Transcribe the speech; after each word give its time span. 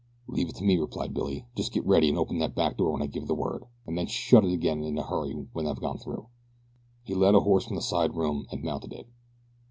"Leave 0.25 0.49
it 0.49 0.55
to 0.55 0.63
me," 0.63 0.77
replied 0.79 1.13
Billy. 1.13 1.45
"Just 1.55 1.71
get 1.73 1.85
ready 1.85 2.09
an' 2.09 2.17
open 2.17 2.39
that 2.39 2.55
back 2.55 2.75
door 2.75 2.91
when 2.91 3.03
I 3.03 3.05
give 3.05 3.27
the 3.27 3.35
word, 3.35 3.65
an' 3.85 3.93
then 3.93 4.07
shut 4.07 4.43
it 4.43 4.51
again 4.51 4.83
in 4.83 4.97
a 4.97 5.03
hurry 5.03 5.33
when 5.53 5.67
I've 5.67 5.79
gone 5.79 5.99
through." 5.99 6.25
He 7.03 7.13
led 7.13 7.35
a 7.35 7.41
horse 7.41 7.65
from 7.65 7.75
the 7.75 7.83
side 7.83 8.15
room, 8.15 8.47
and 8.51 8.63
mounted 8.63 8.93
it. 8.93 9.07